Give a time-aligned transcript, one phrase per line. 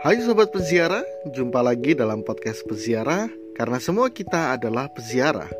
[0.00, 5.52] Hai sobat peziarah, jumpa lagi dalam podcast peziarah karena semua kita adalah peziarah.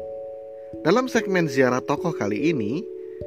[0.81, 2.81] Dalam segmen ziarah tokoh kali ini,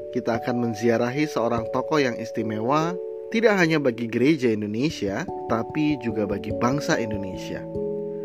[0.09, 2.97] kita akan menziarahi seorang tokoh yang istimewa
[3.29, 5.21] tidak hanya bagi gereja Indonesia,
[5.53, 7.61] tapi juga bagi bangsa Indonesia.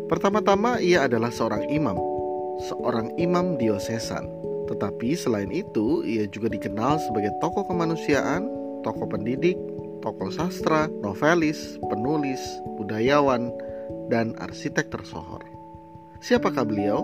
[0.09, 2.01] Pertama-tama ia adalah seorang imam,
[2.73, 4.25] seorang imam diosesan.
[4.65, 8.49] Tetapi selain itu, ia juga dikenal sebagai tokoh kemanusiaan,
[8.81, 9.61] tokoh pendidik,
[9.99, 12.41] tokoh sastra, novelis, penulis,
[12.79, 13.51] budayawan,
[14.09, 15.43] dan arsitek tersohor.
[16.19, 16.99] Siapakah beliau?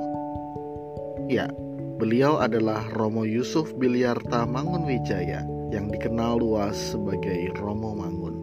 [1.32, 1.48] Ya,
[2.02, 8.36] beliau adalah Romo Yusuf Biliarta Mangunwijaya yang dikenal luas sebagai Romo Mangun.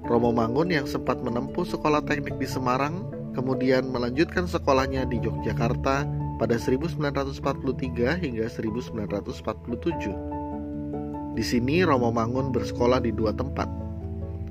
[0.04, 6.04] Romo Mangun yang sempat menempuh sekolah teknik di Semarang, kemudian melanjutkan sekolahnya di Yogyakarta
[6.36, 11.32] pada 1943 hingga 1947.
[11.32, 13.72] Di sini Romo Mangun bersekolah di dua tempat.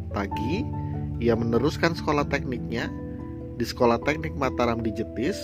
[0.09, 0.81] Pagi,
[1.23, 2.91] ia meneruskan sekolah tekniknya
[3.55, 5.39] di Sekolah Teknik Mataram di Jetis.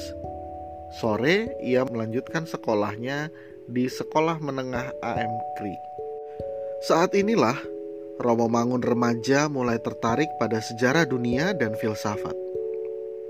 [1.00, 3.32] Sore, ia melanjutkan sekolahnya
[3.70, 5.76] di Sekolah Menengah AM Kri.
[6.84, 7.56] Saat inilah
[8.20, 12.36] Romo Mangun remaja mulai tertarik pada sejarah dunia dan filsafat.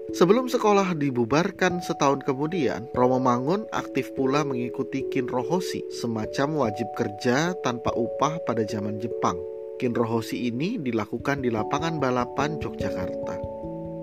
[0.10, 7.94] Sebelum sekolah dibubarkan setahun kemudian, Romo Mangun aktif pula mengikuti Kinrohoshi, semacam wajib kerja tanpa
[7.94, 9.38] upah pada zaman Jepang.
[9.80, 13.40] Kinrohoshi ini dilakukan di lapangan balapan Yogyakarta.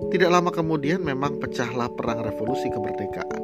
[0.09, 3.43] Tidak lama kemudian memang pecahlah perang revolusi kemerdekaan.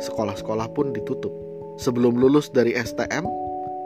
[0.00, 1.30] Sekolah-sekolah pun ditutup.
[1.76, 3.28] Sebelum lulus dari STM,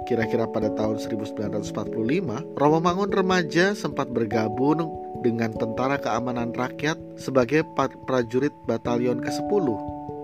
[0.06, 4.84] kira-kira pada tahun 1945, Romo Mangun remaja sempat bergabung
[5.24, 7.64] dengan Tentara Keamanan Rakyat sebagai
[8.06, 9.66] prajurit Batalion ke-10,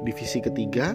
[0.04, 0.92] Divisi ketiga,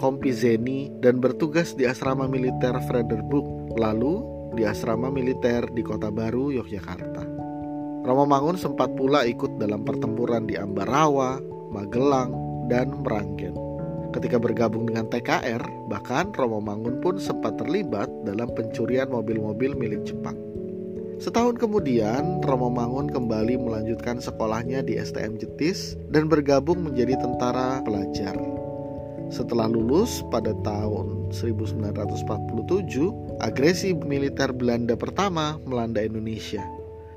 [0.00, 3.76] Kompi Zeni, dan bertugas di asrama militer Frederburg.
[3.76, 7.24] Lalu di asrama militer di Kota Baru, Yogyakarta.
[8.02, 11.38] Romo Mangun sempat pula ikut dalam pertempuran di Ambarawa,
[11.70, 12.34] Magelang,
[12.66, 13.54] dan Meranggen.
[14.12, 20.36] Ketika bergabung dengan TKR, bahkan Romo Mangun pun sempat terlibat dalam pencurian mobil-mobil milik Jepang.
[21.22, 28.34] Setahun kemudian, Romo Mangun kembali melanjutkan sekolahnya di STM Jetis dan bergabung menjadi tentara pelajar.
[29.30, 36.60] Setelah lulus pada tahun 1947, agresi militer Belanda pertama melanda Indonesia.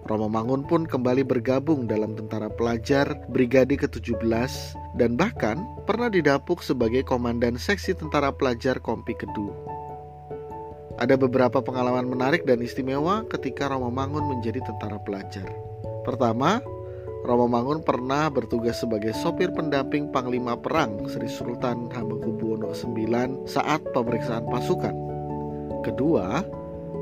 [0.06, 4.22] Romo Mangun pun kembali bergabung dalam tentara pelajar Brigade ke-17
[5.02, 9.54] dan bahkan pernah didapuk sebagai komandan seksi tentara pelajar Kompi Kedua.
[11.02, 15.50] Ada beberapa pengalaman menarik dan istimewa ketika Romo Mangun menjadi tentara pelajar.
[16.06, 16.62] Pertama,
[17.26, 24.46] Romo Mangun pernah bertugas sebagai sopir pendamping Panglima Perang Sri Sultan Hamengkubuwono IX saat pemeriksaan
[24.46, 24.94] pasukan.
[25.82, 26.46] Kedua,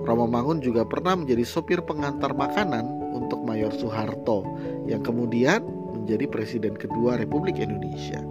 [0.08, 4.48] Romo Mangun juga pernah menjadi sopir pengantar makanan untuk Mayor Soeharto
[4.88, 5.60] yang kemudian
[5.92, 8.24] menjadi presiden kedua Republik Indonesia.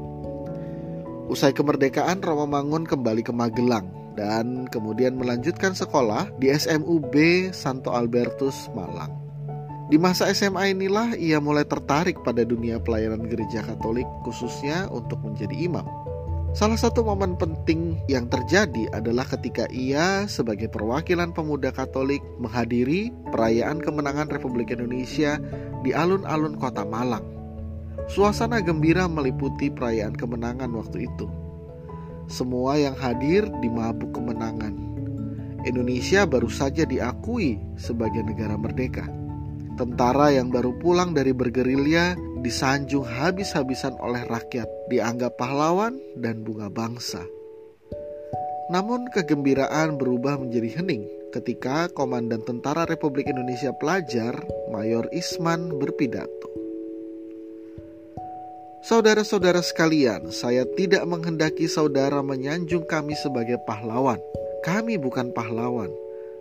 [1.28, 7.12] Usai kemerdekaan, Romo Mangun kembali ke Magelang dan kemudian melanjutkan sekolah di SMUB
[7.52, 9.21] Santo Albertus Malang.
[9.92, 15.52] Di masa SMA inilah ia mulai tertarik pada dunia pelayanan gereja Katolik khususnya untuk menjadi
[15.52, 15.84] imam.
[16.56, 23.84] Salah satu momen penting yang terjadi adalah ketika ia sebagai perwakilan pemuda Katolik menghadiri perayaan
[23.84, 25.36] kemenangan Republik Indonesia
[25.84, 27.28] di alun-alun kota Malang.
[28.08, 31.28] Suasana gembira meliputi perayaan kemenangan waktu itu.
[32.32, 34.72] Semua yang hadir dimabuk kemenangan.
[35.68, 39.20] Indonesia baru saja diakui sebagai negara merdeka.
[39.72, 47.24] Tentara yang baru pulang dari bergerilya disanjung habis-habisan oleh rakyat, dianggap pahlawan dan bunga bangsa.
[48.68, 54.36] Namun kegembiraan berubah menjadi hening ketika Komandan Tentara Republik Indonesia Pelajar,
[54.68, 56.52] Mayor Isman berpidato.
[58.82, 64.18] Saudara-saudara sekalian, saya tidak menghendaki saudara menyanjung kami sebagai pahlawan.
[64.66, 65.88] Kami bukan pahlawan.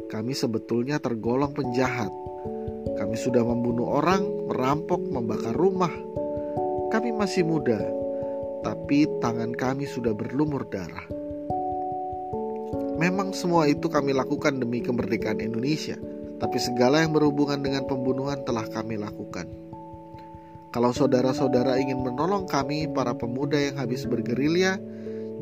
[0.09, 2.09] Kami sebetulnya tergolong penjahat.
[2.81, 5.93] Kami sudah membunuh orang, merampok, membakar rumah.
[6.91, 7.79] Kami masih muda,
[8.65, 11.05] tapi tangan kami sudah berlumur darah.
[13.01, 15.97] Memang semua itu kami lakukan demi kemerdekaan Indonesia,
[16.37, 19.49] tapi segala yang berhubungan dengan pembunuhan telah kami lakukan.
[20.71, 24.77] Kalau saudara-saudara ingin menolong kami, para pemuda yang habis bergerilya,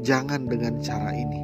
[0.01, 1.43] jangan dengan cara ini,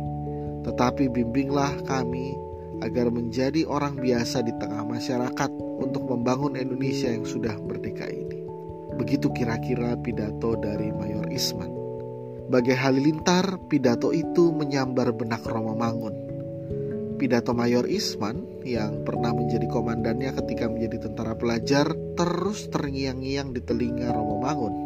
[0.63, 2.44] tetapi bimbinglah kami
[2.83, 8.41] agar menjadi orang biasa di tengah masyarakat untuk membangun Indonesia yang sudah merdeka ini.
[8.95, 11.71] Begitu kira-kira pidato dari Mayor Isman.
[12.45, 16.13] Bagai halilintar, pidato itu menyambar benak Romo Mangun.
[17.15, 21.89] Pidato Mayor Isman yang pernah menjadi komandannya ketika menjadi tentara pelajar
[22.19, 24.84] terus terngiang-ngiang di telinga Romo Mangun.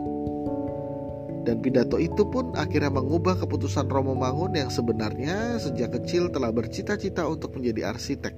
[1.47, 7.23] Dan pidato itu pun akhirnya mengubah keputusan Romo Mangun yang sebenarnya sejak kecil telah bercita-cita
[7.25, 8.35] untuk menjadi arsitek.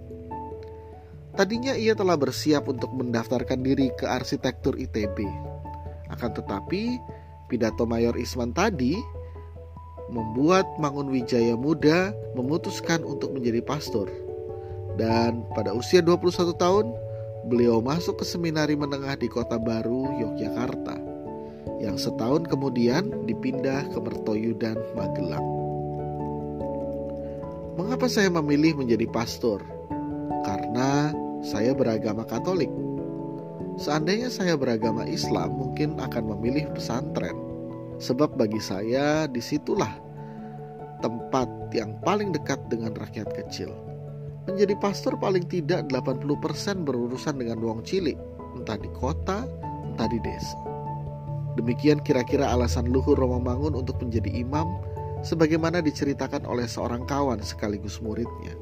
[1.32, 5.24] Tadinya ia telah bersiap untuk mendaftarkan diri ke arsitektur ITB.
[6.12, 7.00] Akan tetapi,
[7.48, 9.00] pidato Mayor Isman tadi
[10.12, 14.12] membuat Mangun Wijaya muda memutuskan untuk menjadi pastor.
[15.00, 16.92] Dan pada usia 21 tahun,
[17.48, 21.11] beliau masuk ke seminari menengah di Kota Baru, Yogyakarta,
[21.82, 25.44] yang setahun kemudian dipindah ke Mertoyudan, Magelang.
[27.76, 29.66] Mengapa saya memilih menjadi pastor?
[30.46, 31.10] Karena
[31.42, 32.70] saya beragama Katolik.
[33.82, 37.34] Seandainya saya beragama Islam, mungkin akan memilih pesantren.
[37.98, 39.90] Sebab bagi saya di situlah
[41.02, 43.74] tempat yang paling dekat dengan rakyat kecil.
[44.46, 48.18] Menjadi pastor paling tidak 80% berurusan dengan wong cilik,
[48.58, 49.46] entah di kota,
[49.86, 50.71] entah di desa.
[51.60, 54.80] Demikian kira-kira alasan luhur Romamangun untuk menjadi imam
[55.22, 58.56] sebagaimana diceritakan oleh seorang kawan sekaligus muridnya.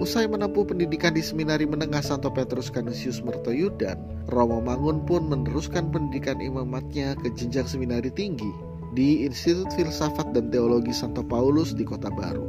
[0.00, 4.00] Usai menempuh pendidikan di Seminari Menengah Santo Petrus Canisius Mertoyudan,
[4.32, 8.48] Romo Mangun pun meneruskan pendidikan imamatnya ke jenjang seminari tinggi
[8.96, 12.48] di Institut Filsafat dan Teologi Santo Paulus di Kota Baru.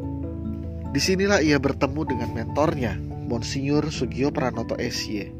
[0.95, 2.95] Di sinilah ia bertemu dengan mentornya,
[3.27, 5.31] Monsinyur Sugio Pranoto SY,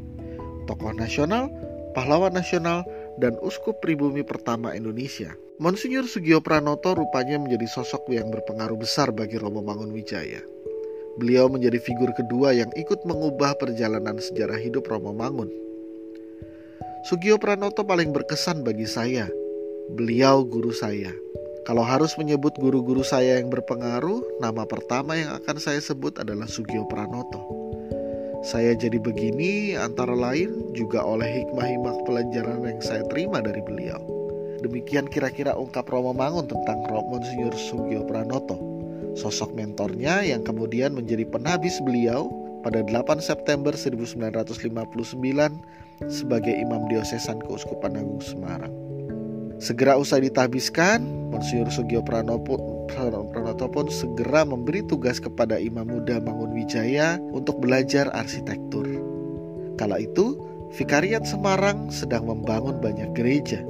[0.68, 1.48] tokoh nasional,
[1.96, 2.84] pahlawan nasional,
[3.20, 5.34] dan uskup pribumi pertama Indonesia.
[5.60, 10.40] Monsinyur Sugio Pranoto rupanya menjadi sosok yang berpengaruh besar bagi Romo Mangun Wijaya.
[11.20, 15.52] Beliau menjadi figur kedua yang ikut mengubah perjalanan sejarah hidup Romo Mangun.
[17.06, 19.28] Sugio Pranoto paling berkesan bagi saya.
[19.92, 21.12] Beliau guru saya.
[21.62, 26.88] Kalau harus menyebut guru-guru saya yang berpengaruh, nama pertama yang akan saya sebut adalah Sugio
[26.90, 27.61] Pranoto.
[28.42, 34.02] Saya jadi begini antara lain juga oleh hikmah-hikmah pelajaran yang saya terima dari beliau.
[34.66, 38.72] Demikian kira-kira ungkap Romo Mangun tentang Monsinyur Sugio Pranoto
[39.14, 42.32] sosok mentornya yang kemudian menjadi penhabis beliau
[42.64, 44.72] pada 8 September 1959
[46.08, 48.72] sebagai Imam Diosesan Keuskupan Agung Semarang.
[49.62, 52.58] Segera usai ditahbiskan, Monsinyur Sugio Pranoto,
[53.52, 58.88] Pranoto pun segera memberi tugas kepada Imam Muda Mangun Wijaya untuk belajar arsitektur.
[59.76, 60.40] Kala itu,
[60.72, 63.60] Vikariat Semarang sedang membangun banyak gereja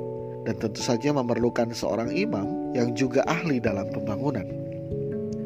[0.46, 4.46] dan tentu saja memerlukan seorang imam yang juga ahli dalam pembangunan.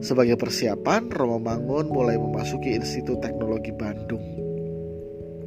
[0.04, 4.20] Sebagai persiapan, Romo Mangun mulai memasuki Institut Teknologi Bandung.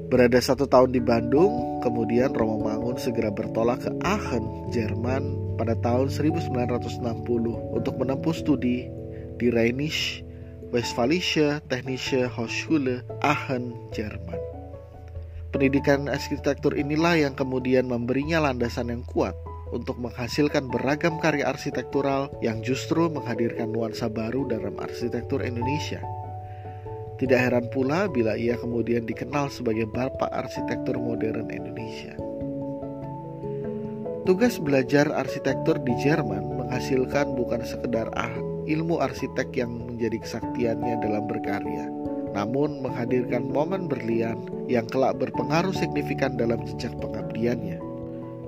[0.10, 6.08] Berada satu tahun di Bandung, kemudian Romo Mangun segera bertolak ke Aachen, Jerman pada tahun
[6.08, 7.04] 1960
[7.76, 8.88] untuk menempuh studi
[9.36, 10.24] di Rheinische
[10.72, 14.40] Westfalische Technische Hochschule Aachen, Jerman.
[15.50, 19.34] Pendidikan arsitektur inilah yang kemudian memberinya landasan yang kuat
[19.74, 26.06] untuk menghasilkan beragam karya arsitektural yang justru menghadirkan nuansa baru dalam arsitektur Indonesia.
[27.18, 32.29] Tidak heran pula bila ia kemudian dikenal sebagai bapak arsitektur modern Indonesia.
[34.30, 38.30] Tugas belajar arsitektur di Jerman menghasilkan bukan sekedar ah,
[38.70, 41.90] ilmu arsitek yang menjadi kesaktiannya dalam berkarya,
[42.38, 44.38] namun menghadirkan momen berlian
[44.70, 47.82] yang kelak berpengaruh signifikan dalam jejak pengabdiannya.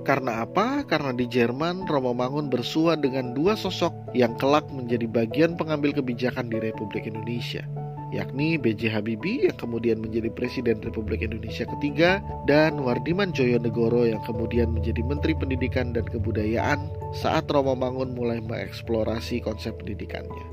[0.06, 0.86] Karena apa?
[0.86, 6.46] Karena di Jerman, Romo Mangun bersua dengan dua sosok yang kelak menjadi bagian pengambil kebijakan
[6.46, 7.66] di Republik Indonesia,
[8.12, 8.92] yakni B.J.
[8.92, 15.32] Habibie yang kemudian menjadi Presiden Republik Indonesia ketiga dan Wardiman Joyonegoro yang kemudian menjadi Menteri
[15.32, 20.44] Pendidikan dan Kebudayaan saat Romo Mangun mulai mengeksplorasi konsep pendidikannya.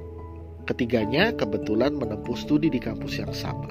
[0.64, 3.68] Ketiganya kebetulan menempuh studi di kampus yang sama.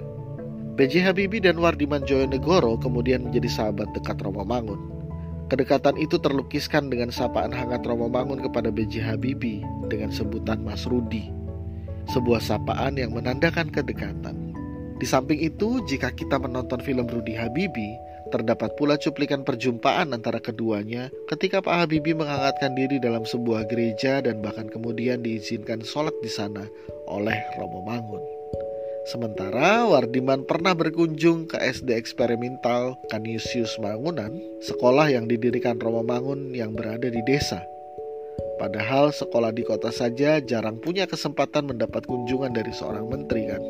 [0.76, 1.08] B.J.
[1.08, 4.78] Habibie dan Wardiman Joyonegoro kemudian menjadi sahabat dekat Romo Mangun.
[5.48, 9.00] Kedekatan itu terlukiskan dengan sapaan hangat Romo Mangun kepada B.J.
[9.00, 11.37] Habibie dengan sebutan Mas Rudi.
[12.12, 14.56] Sebuah sapaan yang menandakan kedekatan.
[14.98, 21.08] Di samping itu, jika kita menonton film Rudi Habibie, terdapat pula cuplikan perjumpaan antara keduanya
[21.32, 26.68] ketika Pak Habibie menghangatkan diri dalam sebuah gereja dan bahkan kemudian diizinkan sholat di sana
[27.08, 28.20] oleh Romo Mangun.
[29.08, 36.76] Sementara Wardiman pernah berkunjung ke SD eksperimental Canisius Mangunan, sekolah yang didirikan Romo Mangun yang
[36.76, 37.64] berada di desa.
[38.58, 43.62] Padahal sekolah di kota saja jarang punya kesempatan mendapat kunjungan dari seorang menteri kan.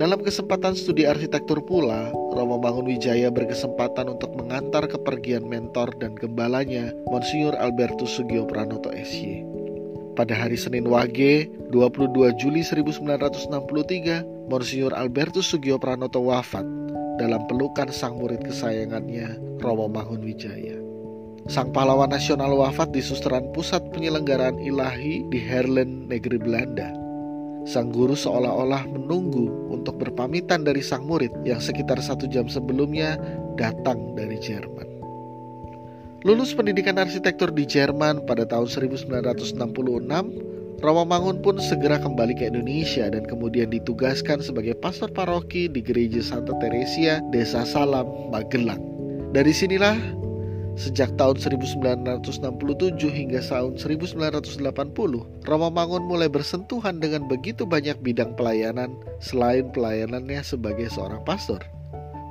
[0.00, 6.88] Dalam kesempatan studi arsitektur pula, Romo Mangun Wijaya berkesempatan untuk mengantar kepergian mentor dan gembalanya,
[7.12, 9.44] Monsinyur Albertus Sugio Pranoto SY.
[10.16, 16.64] Pada hari Senin Wage, 22 Juli 1963, Monsinyur Albertus Sugio Pranoto wafat
[17.20, 20.79] dalam pelukan sang murid kesayangannya, Romo Mangun Wijaya.
[21.50, 26.94] Sang pahlawan nasional wafat di susteran pusat penyelenggaraan ilahi di Herlen, negeri Belanda.
[27.66, 33.18] Sang guru seolah-olah menunggu untuk berpamitan dari sang murid yang sekitar satu jam sebelumnya
[33.58, 34.86] datang dari Jerman.
[36.22, 39.10] Lulus pendidikan arsitektur di Jerman pada tahun 1966,
[40.86, 46.22] Romo Mangun pun segera kembali ke Indonesia dan kemudian ditugaskan sebagai pastor paroki di Gereja
[46.22, 48.78] Santa Teresia, Desa Salam, Magelang.
[49.34, 49.98] Dari sinilah
[50.78, 52.30] Sejak tahun 1967
[53.10, 54.62] hingga tahun 1980,
[55.46, 61.60] Romo Mangun mulai bersentuhan dengan begitu banyak bidang pelayanan selain pelayanannya sebagai seorang pastor.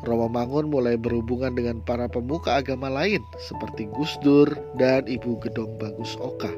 [0.08, 4.48] Romo Mangun mulai berhubungan dengan para pemuka agama lain seperti Gus Dur
[4.80, 6.52] dan Ibu Gedong Bagus Oka.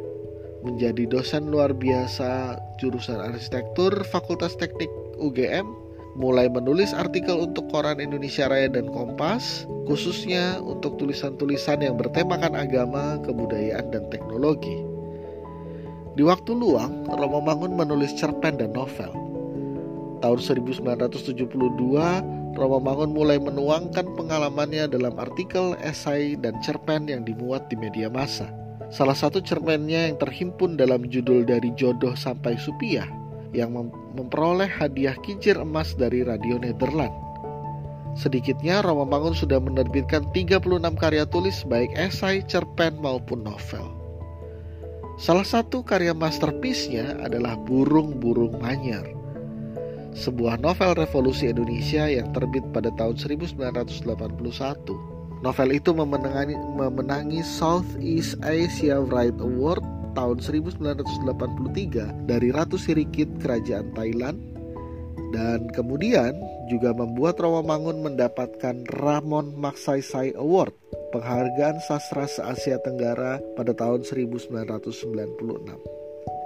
[0.61, 5.65] Menjadi dosen luar biasa jurusan arsitektur Fakultas Teknik UGM,
[6.15, 13.19] mulai menulis artikel untuk koran Indonesia Raya dan Kompas, khususnya untuk tulisan-tulisan yang bertemakan agama,
[13.23, 14.83] kebudayaan, dan teknologi.
[16.19, 19.11] Di waktu luang, Romo Mangun menulis cerpen dan novel.
[20.19, 21.39] Tahun 1972,
[22.59, 28.51] Romo Mangun mulai menuangkan pengalamannya dalam artikel, esai, dan cerpen yang dimuat di media massa.
[28.91, 33.07] Salah satu cerpennya yang terhimpun dalam judul dari jodoh sampai supiah
[33.51, 33.75] yang
[34.15, 37.11] memperoleh hadiah kincir emas dari Radio Nederland.
[38.15, 43.95] Sedikitnya Romo Mangun sudah menerbitkan 36 karya tulis baik esai, cerpen maupun novel.
[45.15, 49.21] Salah satu karya masterpiece-nya adalah Burung-burung Manyar
[50.11, 54.11] sebuah novel revolusi Indonesia yang terbit pada tahun 1981.
[55.41, 59.81] Novel itu memenangi, memenangi Southeast Asia Write Award
[60.13, 64.37] tahun 1983 dari Ratu Sirikit Kerajaan Thailand
[65.31, 66.35] dan kemudian
[66.67, 70.75] juga membuat Rawamangun mendapatkan Ramon Magsaysay Award
[71.11, 74.55] penghargaan sastra se-Asia Tenggara pada tahun 1996.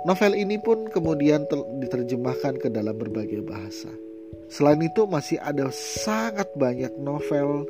[0.05, 1.50] Novel ini pun kemudian
[1.81, 3.89] diterjemahkan ke dalam berbagai bahasa.
[4.50, 7.65] Selain itu masih ada sangat banyak novel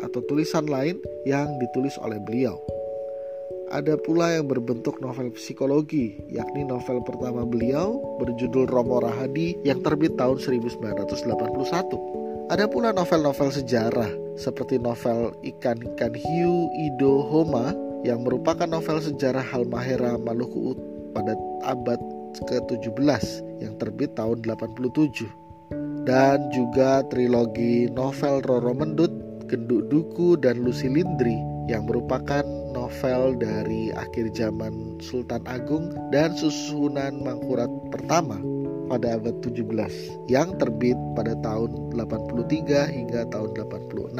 [0.00, 0.96] atau tulisan lain
[1.28, 2.56] yang ditulis oleh beliau.
[3.74, 10.14] Ada pula yang berbentuk novel psikologi, yakni novel pertama beliau berjudul Romo Rahadi yang terbit
[10.14, 10.94] tahun 1981.
[12.54, 17.74] Ada pula novel-novel sejarah seperti novel Ikan-ikan Hiu Ido Homa
[18.06, 20.78] yang merupakan novel sejarah Halmahera Maluku
[21.10, 21.34] pada
[21.66, 21.98] abad
[22.46, 23.24] ke-17
[23.58, 29.10] yang terbit tahun 87 dan juga trilogi novel Roro Mendut,
[29.50, 31.34] Genduk Duku dan Lucy Lindri
[31.66, 38.42] yang merupakan novel dari akhir zaman Sultan Agung dan susunan Mangkurat pertama
[38.90, 39.64] pada abad 17
[40.28, 44.18] yang terbit pada tahun 83 hingga tahun 86.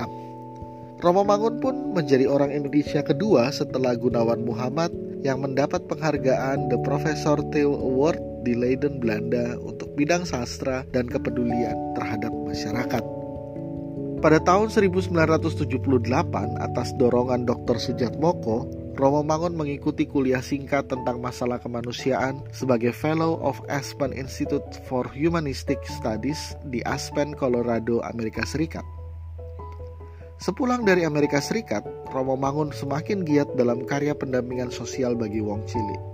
[1.04, 4.88] Romo Mangun pun menjadi orang Indonesia kedua setelah Gunawan Muhammad
[5.20, 11.96] yang mendapat penghargaan The Professor Theo Award di Leiden, Belanda untuk bidang sastra dan kepedulian
[11.96, 13.13] terhadap masyarakat.
[14.24, 15.84] Pada tahun 1978,
[16.56, 17.76] atas dorongan Dr.
[17.76, 18.64] Sujat Moko,
[18.96, 25.76] Romo Mangun mengikuti kuliah singkat tentang masalah kemanusiaan sebagai Fellow of Aspen Institute for Humanistic
[25.84, 28.88] Studies di Aspen, Colorado, Amerika Serikat.
[30.40, 36.13] Sepulang dari Amerika Serikat, Romo Mangun semakin giat dalam karya pendampingan sosial bagi Wong Cilik.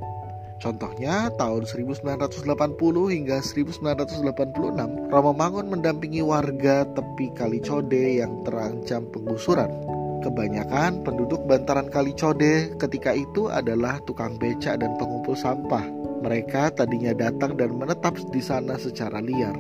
[0.61, 9.73] Contohnya, tahun 1980 hingga 1986, Romo Mangun mendampingi warga tepi Kali Code yang terancam penggusuran.
[10.21, 15.88] Kebanyakan penduduk bantaran Kali Code ketika itu adalah tukang becak dan pengumpul sampah.
[16.21, 19.57] Mereka tadinya datang dan menetap di sana secara liar.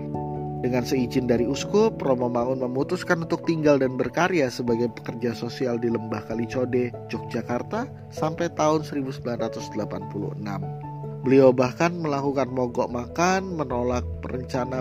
[0.60, 5.88] Dengan seizin dari uskup, Romo Mangun memutuskan untuk tinggal dan berkarya sebagai pekerja sosial di
[5.88, 10.89] Lembah Kalicode, Yogyakarta sampai tahun 1986.
[11.20, 14.80] Beliau bahkan melakukan mogok makan menolak rencana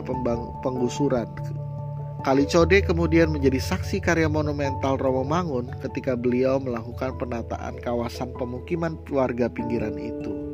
[0.63, 1.27] penggusuran.
[2.24, 9.48] Kalicode kemudian menjadi saksi karya monumental Romo Mangun ketika beliau melakukan penataan kawasan pemukiman warga
[9.48, 10.50] pinggiran itu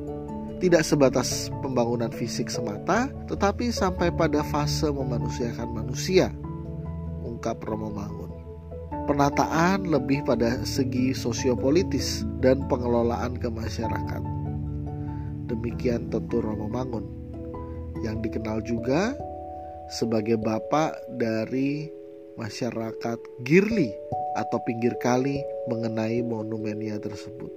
[0.66, 6.32] tidak sebatas pembangunan fisik semata, tetapi sampai pada fase memanusiakan manusia,
[7.22, 8.32] ungkap Romo Mangun.
[9.06, 14.35] Penataan lebih pada segi sosiopolitis dan pengelolaan ke masyarakat.
[15.46, 17.06] Demikian tentu Romo Mangun,
[18.02, 19.14] yang dikenal juga
[19.94, 21.86] sebagai bapak dari
[22.36, 23.94] masyarakat Girli
[24.36, 25.40] atau pinggir kali
[25.72, 27.54] mengenai monumennya tersebut.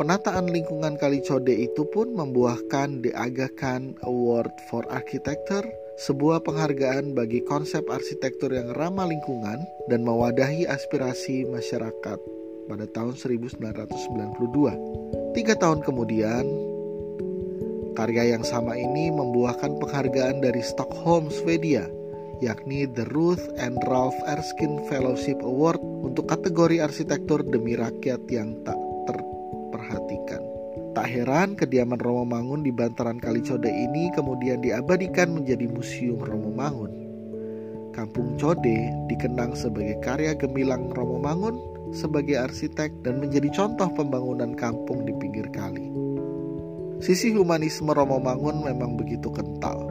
[0.00, 5.68] Penataan lingkungan Kali Code itu pun membuahkan The Aga Khan Award for Architecture,
[6.00, 9.60] sebuah penghargaan bagi konsep arsitektur yang ramah lingkungan
[9.92, 12.18] dan mewadahi aspirasi masyarakat
[12.66, 15.21] pada tahun 1992.
[15.32, 16.44] Tiga tahun kemudian,
[17.96, 21.88] karya yang sama ini membuahkan penghargaan dari Stockholm, Swedia,
[22.44, 28.76] yakni The Ruth and Ralph Erskine Fellowship Award untuk kategori arsitektur demi rakyat yang tak
[29.72, 30.44] perhatikan.
[30.92, 36.92] Tak heran kediaman Romo Mangun di bantaran Kalicode ini kemudian diabadikan menjadi Museum Romo Mangun.
[37.96, 45.04] Kampung Code dikenang sebagai karya gemilang Romo Mangun sebagai arsitek dan menjadi contoh pembangunan kampung
[45.04, 45.92] di pinggir kali.
[47.04, 49.90] Sisi humanisme Romo Mangun memang begitu kental.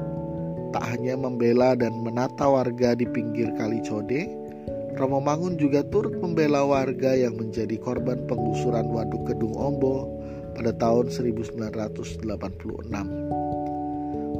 [0.71, 4.41] Tak hanya membela dan menata warga di pinggir kali Code,
[4.95, 10.07] Romo Mangun juga turut membela warga yang menjadi korban penggusuran Waduk Kedung Ombo
[10.55, 12.21] pada tahun 1986.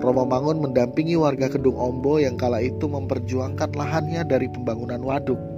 [0.02, 5.51] Romo Mangun mendampingi warga Kedung Ombo yang kala itu memperjuangkan lahannya dari pembangunan waduk.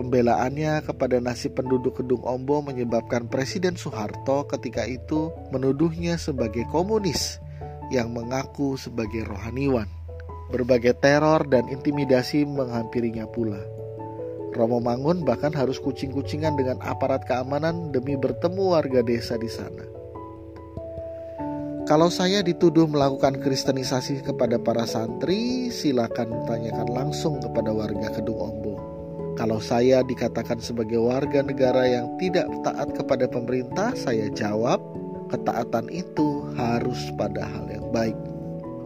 [0.00, 7.36] Pembelaannya kepada nasib penduduk Kedung Ombo menyebabkan Presiden Soeharto ketika itu menuduhnya sebagai komunis
[7.92, 9.84] yang mengaku sebagai rohaniwan.
[10.48, 13.60] Berbagai teror dan intimidasi menghampirinya pula.
[14.56, 19.84] Romo Mangun bahkan harus kucing-kucingan dengan aparat keamanan demi bertemu warga desa di sana.
[21.84, 28.59] Kalau saya dituduh melakukan kristenisasi kepada para santri, silakan tanyakan langsung kepada warga Kedung Ombo.
[29.40, 34.76] Kalau saya dikatakan sebagai warga negara yang tidak taat kepada pemerintah, saya jawab,
[35.32, 38.18] ketaatan itu harus pada hal yang baik.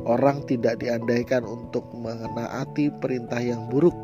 [0.07, 3.99] Orang tidak diandaikan untuk menaati perintah yang buruk.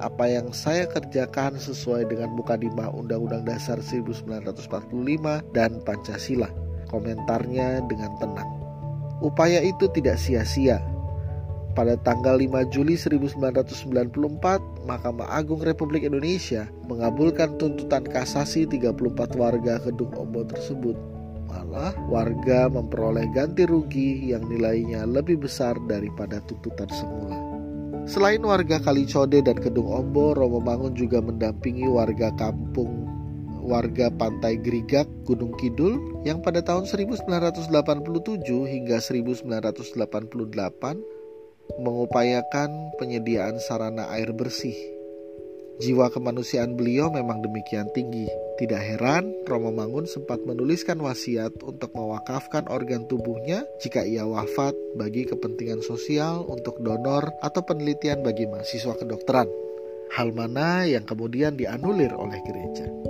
[0.00, 4.64] Apa yang saya kerjakan sesuai dengan buka lima Undang-Undang Dasar 1945
[5.52, 6.48] dan Pancasila.
[6.88, 8.48] Komentarnya dengan tenang.
[9.20, 10.80] Upaya itu tidak sia-sia.
[11.76, 20.10] Pada tanggal 5 Juli 1994, Mahkamah Agung Republik Indonesia mengabulkan tuntutan kasasi 34 warga Kedung
[20.18, 20.98] Ombo tersebut
[21.46, 27.38] malah warga memperoleh ganti rugi yang nilainya lebih besar daripada tuntutan semula.
[28.10, 33.06] Selain warga Kalicode dan Kedung Ombo, Romo Mangun juga mendampingi warga kampung
[33.62, 37.70] warga Pantai Grigak, Gunung Kidul yang pada tahun 1987
[38.66, 39.54] hingga 1988
[41.78, 45.00] mengupayakan penyediaan sarana air bersih
[45.80, 48.28] Jiwa kemanusiaan beliau memang demikian tinggi.
[48.60, 55.24] Tidak heran, Romo Mangun sempat menuliskan wasiat untuk mewakafkan organ tubuhnya jika ia wafat bagi
[55.24, 59.48] kepentingan sosial untuk donor atau penelitian bagi mahasiswa kedokteran.
[60.12, 63.09] Hal mana yang kemudian dianulir oleh gereja.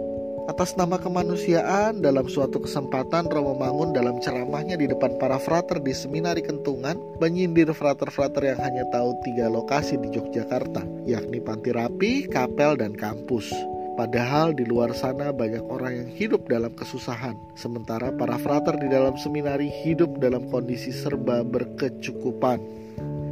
[0.51, 5.95] Atas nama kemanusiaan, dalam suatu kesempatan Romo Mangun dalam ceramahnya di depan para frater di
[5.95, 12.83] Seminari Kentungan menyindir frater-frater yang hanya tahu tiga lokasi di Yogyakarta, yakni Panti Rapi, Kapel,
[12.83, 13.47] dan kampus.
[13.95, 19.15] Padahal di luar sana banyak orang yang hidup dalam kesusahan, sementara para frater di dalam
[19.23, 22.59] seminari hidup dalam kondisi serba berkecukupan.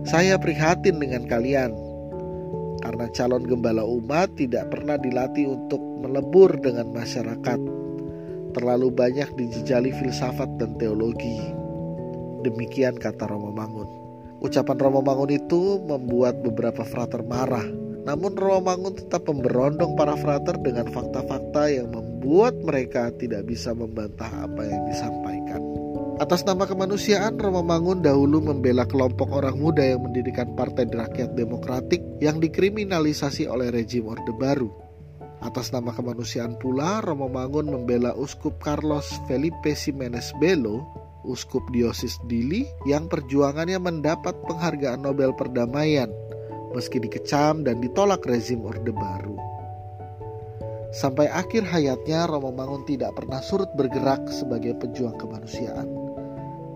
[0.06, 1.74] Saya prihatin dengan kalian,
[2.78, 7.60] karena calon gembala umat tidak pernah dilatih untuk melebur dengan masyarakat.
[8.56, 11.38] Terlalu banyak dijejali filsafat dan teologi.
[12.46, 13.88] Demikian kata Romo Mangun.
[14.38, 17.66] Ucapan Romo Mangun itu membuat beberapa frater marah.
[18.08, 24.64] Namun Romangun tetap memberondong para frater dengan fakta-fakta yang membuat mereka tidak bisa membantah apa
[24.64, 25.60] yang disampaikan.
[26.18, 32.42] Atas nama kemanusiaan, Romamangun dahulu membela kelompok orang muda yang mendirikan Partai Rakyat Demokratik yang
[32.42, 34.87] dikriminalisasi oleh rejim Orde Baru.
[35.38, 40.82] Atas nama kemanusiaan pula, Romamangun membela Uskup Carlos Felipe Ximenes Belo,
[41.22, 46.10] Uskup Diosis Dili yang perjuangannya mendapat penghargaan Nobel Perdamaian
[46.74, 49.36] meski dikecam dan ditolak rezim Orde Baru.
[50.88, 55.88] Sampai akhir hayatnya, Romamangun tidak pernah surut bergerak sebagai pejuang kemanusiaan.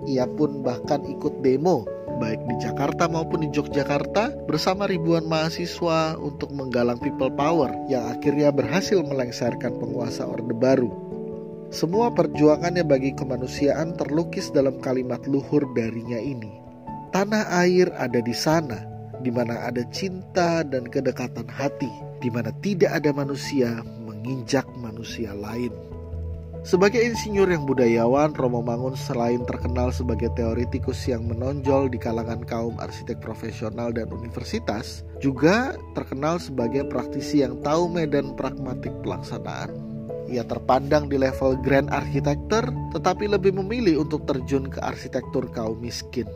[0.05, 6.53] Ia pun bahkan ikut demo baik di Jakarta maupun di Yogyakarta bersama ribuan mahasiswa untuk
[6.53, 10.90] menggalang people power yang akhirnya berhasil melengsarkan penguasa Orde Baru.
[11.72, 16.53] Semua perjuangannya bagi kemanusiaan terlukis dalam kalimat luhur darinya ini.
[17.12, 18.85] Tanah air ada di sana,
[19.20, 21.88] di mana ada cinta dan kedekatan hati,
[22.20, 25.91] di mana tidak ada manusia menginjak manusia lain.
[26.62, 32.79] Sebagai insinyur yang budayawan, Romo Mangun selain terkenal sebagai teoritikus yang menonjol di kalangan kaum
[32.79, 39.75] arsitek profesional dan universitas, juga terkenal sebagai praktisi yang tahu medan pragmatik pelaksanaan.
[40.31, 46.31] Ia terpandang di level grand architecture, tetapi lebih memilih untuk terjun ke arsitektur kaum miskin.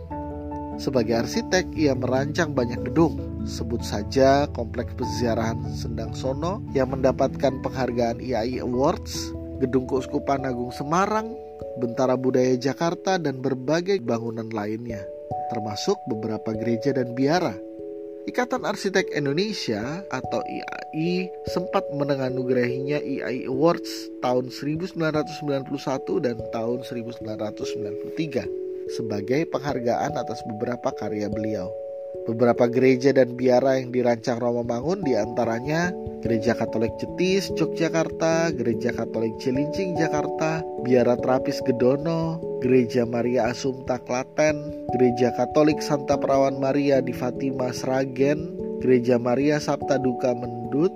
[0.75, 8.19] Sebagai arsitek, ia merancang banyak gedung, sebut saja Kompleks Peziarahan Sendang Sono yang mendapatkan penghargaan
[8.19, 11.33] IAI Awards Gedung Keuskupan Agung Semarang,
[11.81, 15.01] Bentara Budaya Jakarta, dan berbagai bangunan lainnya,
[15.49, 17.57] termasuk beberapa gereja dan biara.
[18.27, 29.47] Ikatan Arsitek Indonesia atau IAI sempat menganugerahinya IAI Awards tahun 1991 dan tahun 1993 sebagai
[29.51, 31.71] penghargaan atas beberapa karya beliau.
[32.27, 35.95] Beberapa gereja dan biara yang dirancang Romo Mangun di antaranya
[36.27, 44.59] Gereja Katolik Cetis, Yogyakarta, Gereja Katolik Cilincing, Jakarta, Biara Terapis Gedono, Gereja Maria Asumta Klaten,
[44.91, 50.91] Gereja Katolik Santa Perawan Maria di Fatima Sragen, Gereja Maria Sabta Duka Mendut,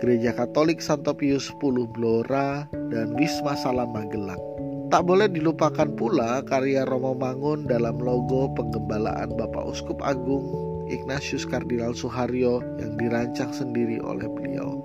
[0.00, 1.60] Gereja Katolik Santo Pius X
[1.92, 4.53] Blora, dan Wisma Salam Magelang.
[4.94, 10.54] Tak boleh dilupakan pula karya Romo Mangun dalam logo penggembalaan Bapak Uskup Agung
[10.86, 14.78] Ignatius Kardinal Suharyo yang dirancang sendiri oleh beliau.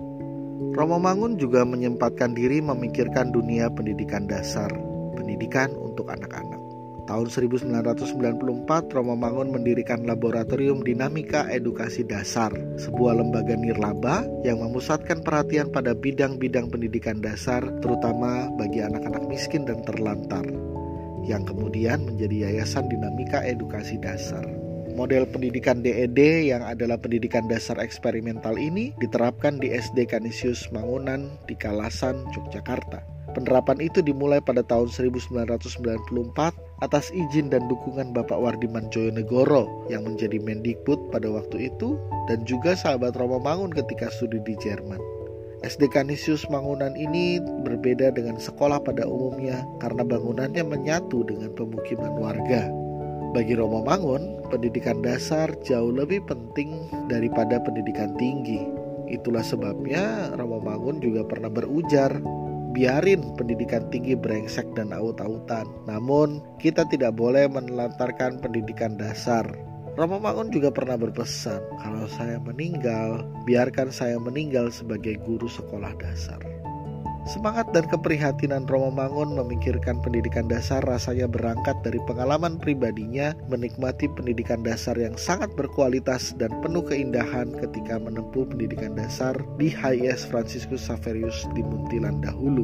[0.73, 4.73] Romo Mangun juga menyempatkan diri memikirkan dunia pendidikan dasar,
[5.13, 6.48] pendidikan untuk anak-anak.
[7.09, 15.73] Tahun 1994, Romo Mangun mendirikan Laboratorium Dinamika Edukasi Dasar, sebuah lembaga nirlaba yang memusatkan perhatian
[15.73, 20.45] pada bidang-bidang pendidikan dasar, terutama bagi anak-anak miskin dan terlantar,
[21.25, 24.45] yang kemudian menjadi Yayasan Dinamika Edukasi Dasar.
[24.93, 31.57] Model pendidikan DED yang adalah pendidikan dasar eksperimental ini diterapkan di SD Kanisius Mangunan di
[31.57, 33.01] Kalasan, Yogyakarta.
[33.33, 40.39] Penerapan itu dimulai pada tahun 1994 atas izin dan dukungan Bapak Wardiman Joyonegoro yang menjadi
[40.39, 41.99] Mendikbud pada waktu itu
[42.31, 44.99] dan juga sahabat Romo Mangun ketika studi di Jerman.
[45.59, 52.71] SD Kanisius Mangunan ini berbeda dengan sekolah pada umumnya karena bangunannya menyatu dengan pemukiman warga.
[53.35, 58.63] Bagi Romo Mangun, pendidikan dasar jauh lebih penting daripada pendidikan tinggi.
[59.11, 62.23] Itulah sebabnya Romo Mangun juga pernah berujar
[62.79, 65.67] biarin pendidikan tinggi brengsek dan aut-autan.
[65.83, 69.43] Namun, kita tidak boleh menelantarkan pendidikan dasar.
[69.99, 76.39] Romo Mangun juga pernah berpesan, kalau saya meninggal, biarkan saya meninggal sebagai guru sekolah dasar.
[77.27, 84.63] Semangat dan keprihatinan Romo Mangun memikirkan pendidikan dasar rasanya berangkat dari pengalaman pribadinya menikmati pendidikan
[84.63, 91.43] dasar yang sangat berkualitas dan penuh keindahan ketika menempuh pendidikan dasar di HIS Franciscus Saverius
[91.51, 92.63] di Muntilan dahulu.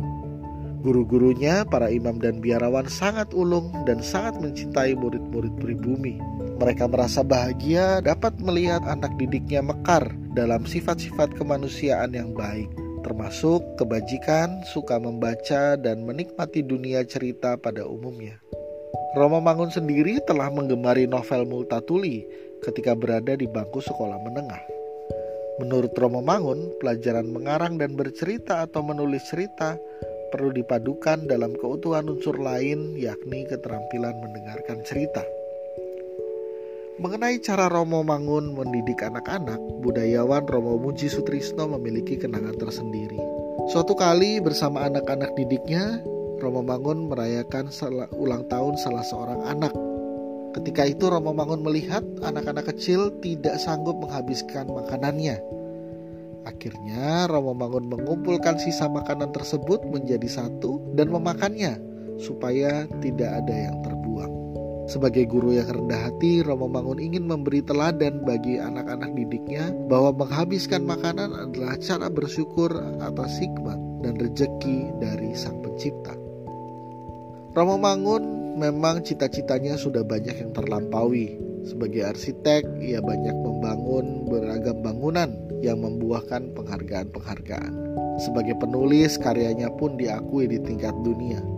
[0.85, 6.21] Guru-gurunya, para imam dan biarawan sangat ulung dan sangat mencintai murid-murid pribumi.
[6.61, 14.65] Mereka merasa bahagia dapat melihat anak didiknya mekar dalam sifat-sifat kemanusiaan yang baik termasuk kebajikan,
[14.65, 18.41] suka membaca, dan menikmati dunia cerita pada umumnya.
[19.13, 22.25] Romo Mangun sendiri telah menggemari novel Multatuli
[22.65, 24.63] ketika berada di bangku sekolah menengah.
[25.61, 29.77] Menurut Romo Mangun, pelajaran mengarang dan bercerita atau menulis cerita
[30.33, 35.21] perlu dipadukan dalam keutuhan unsur lain yakni keterampilan mendengarkan cerita.
[36.95, 43.19] Mengenai cara Romo Mangun mendidik anak-anak, budayawan Romo Muji Sutrisno memiliki kenangan tersendiri.
[43.67, 45.99] Suatu kali bersama anak-anak didiknya,
[46.39, 47.67] Romo Mangun merayakan
[48.15, 49.75] ulang tahun salah seorang anak.
[50.55, 55.35] Ketika itu Romo Mangun melihat anak-anak kecil tidak sanggup menghabiskan makanannya.
[56.47, 61.75] Akhirnya Romo Mangun mengumpulkan sisa makanan tersebut menjadi satu dan memakannya
[62.23, 63.94] supaya tidak ada yang terbuang.
[64.85, 70.85] Sebagai guru yang rendah hati, Romo Mangun ingin memberi teladan bagi anak-anak didiknya bahwa menghabiskan
[70.85, 72.69] makanan adalah cara bersyukur
[73.01, 76.13] atas hikmat dan rejeki dari Sang Pencipta.
[77.57, 81.33] Romo Mangun memang cita-citanya sudah banyak yang terlampaui.
[81.65, 85.33] Sebagai arsitek, ia banyak membangun beragam bangunan
[85.65, 87.73] yang membuahkan penghargaan-penghargaan.
[88.21, 91.54] Sebagai penulis, karyanya pun diakui di tingkat dunia.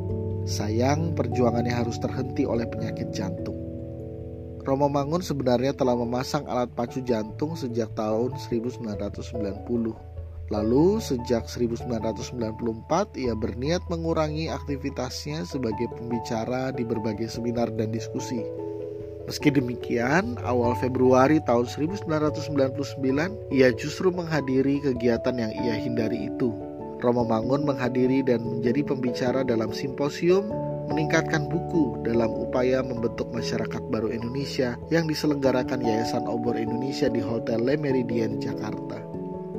[0.47, 3.60] Sayang, perjuangannya harus terhenti oleh penyakit jantung.
[4.63, 9.27] Romo Mangun sebenarnya telah memasang alat pacu jantung sejak tahun 1990.
[10.47, 18.39] Lalu sejak 1994 ia berniat mengurangi aktivitasnya sebagai pembicara di berbagai seminar dan diskusi.
[19.27, 26.66] Meski demikian, awal Februari tahun 1999 ia justru menghadiri kegiatan yang ia hindari itu.
[26.97, 30.49] Romo Mangun menghadiri dan menjadi pembicara dalam simposium
[30.88, 37.60] meningkatkan buku dalam upaya membentuk masyarakat baru Indonesia yang diselenggarakan Yayasan Obor Indonesia di Hotel
[37.60, 39.03] Le Meridien, Jakarta.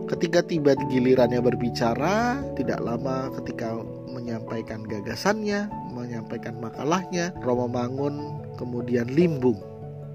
[0.09, 3.77] Ketika tiba gilirannya berbicara, tidak lama ketika
[4.09, 9.61] menyampaikan gagasannya, menyampaikan makalahnya, Romo Mangun kemudian limbung.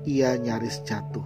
[0.03, 1.23] Ia nyaris jatuh.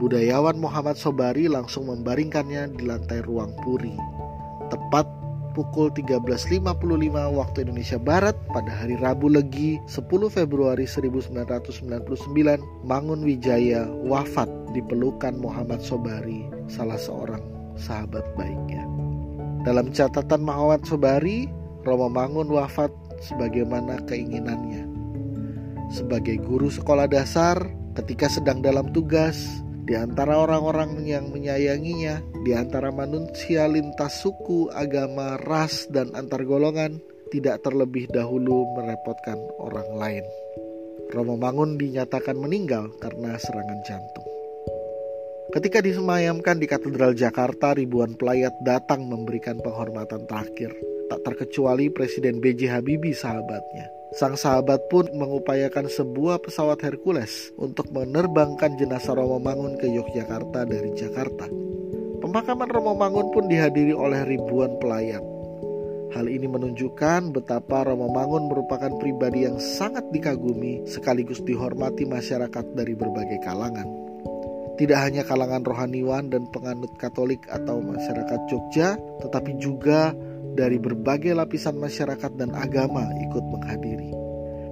[0.00, 3.92] Budayawan Muhammad Sobari langsung membaringkannya di lantai ruang puri.
[4.72, 5.17] Tepat
[5.54, 6.60] pukul 13.55
[7.36, 12.04] waktu Indonesia Barat pada hari Rabu Legi 10 Februari 1999
[12.84, 17.40] Mangun Wijaya wafat di pelukan Muhammad Sobari salah seorang
[17.78, 18.84] sahabat baiknya.
[19.64, 21.50] Dalam catatan Muhammad Sobari,
[21.84, 22.90] Romo Mangun wafat
[23.22, 24.86] sebagaimana keinginannya.
[25.88, 27.56] Sebagai guru sekolah dasar,
[27.96, 35.40] ketika sedang dalam tugas, di antara orang-orang yang menyayanginya, di antara manusia lintas suku, agama,
[35.40, 37.00] ras, dan antar golongan,
[37.32, 40.24] tidak terlebih dahulu merepotkan orang lain.
[41.08, 44.28] Romo Mangun dinyatakan meninggal karena serangan jantung.
[45.56, 50.76] Ketika disemayamkan di Katedral Jakarta, ribuan pelayat datang memberikan penghormatan terakhir.
[51.08, 52.68] Tak terkecuali Presiden B.J.
[52.68, 53.97] Habibie sahabatnya.
[54.16, 60.96] Sang sahabat pun mengupayakan sebuah pesawat Hercules untuk menerbangkan jenazah Romo Mangun ke Yogyakarta dari
[60.96, 61.44] Jakarta.
[62.24, 65.20] Pemakaman Romo Mangun pun dihadiri oleh ribuan pelayat.
[66.16, 72.96] Hal ini menunjukkan betapa Romo Mangun merupakan pribadi yang sangat dikagumi sekaligus dihormati masyarakat dari
[72.96, 74.08] berbagai kalangan.
[74.80, 80.16] Tidak hanya kalangan rohaniwan dan penganut Katolik atau masyarakat Jogja, tetapi juga
[80.58, 84.10] dari berbagai lapisan masyarakat dan agama ikut menghadiri.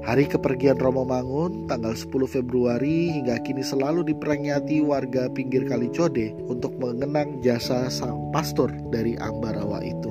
[0.03, 6.35] Hari kepergian Romo Mangun tanggal 10 Februari hingga kini selalu diperingati warga pinggir Kali Code
[6.51, 10.11] untuk mengenang jasa sang pastor dari Ambarawa itu.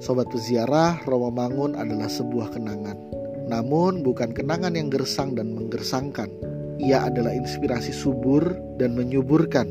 [0.00, 2.96] Sobat peziarah, Romo Mangun adalah sebuah kenangan.
[3.48, 6.28] Namun bukan kenangan yang gersang dan menggersangkan,
[6.76, 9.68] ia adalah inspirasi subur dan menyuburkan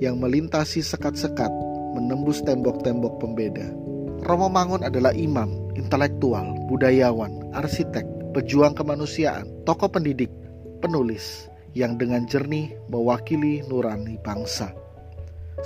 [0.00, 1.52] yang melintasi sekat-sekat,
[1.96, 3.83] menembus tembok-tembok pembeda.
[4.22, 10.30] Romo Mangun adalah imam, intelektual, budayawan, arsitek, pejuang kemanusiaan, tokoh pendidik,
[10.78, 14.70] penulis yang dengan jernih mewakili nurani bangsa.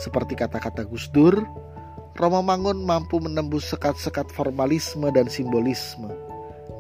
[0.01, 1.37] Seperti kata-kata Gus Dur,
[2.17, 6.29] Romo Mangun mampu menembus sekat-sekat formalisme dan simbolisme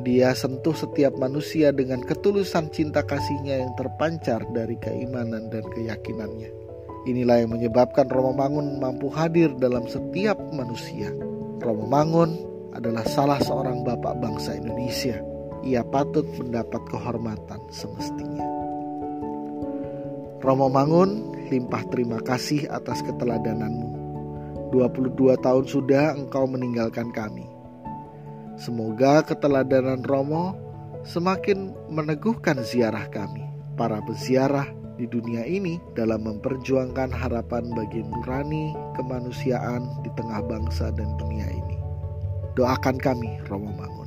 [0.07, 6.55] dia sentuh setiap manusia dengan ketulusan cinta kasihnya yang terpancar dari keimanan dan keyakinannya.
[7.11, 11.11] Inilah yang menyebabkan Romo Mangun mampu hadir dalam setiap manusia.
[11.59, 12.31] Romo Mangun
[12.75, 15.19] adalah salah seorang bapak bangsa Indonesia.
[15.67, 18.47] Ia patut mendapat kehormatan semestinya.
[20.39, 23.99] Romo Mangun, limpah terima kasih atas keteladananmu.
[24.71, 27.49] 22 tahun sudah engkau meninggalkan kami
[28.59, 30.59] Semoga keteladanan Romo
[31.07, 33.47] semakin meneguhkan ziarah kami,
[33.79, 34.67] para peziarah
[34.99, 41.79] di dunia ini dalam memperjuangkan harapan bagi nurani kemanusiaan di tengah bangsa dan dunia ini.
[42.59, 43.98] Doakan kami, Romo Mangun.